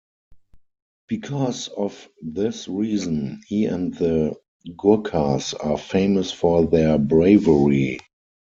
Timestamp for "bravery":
6.97-7.99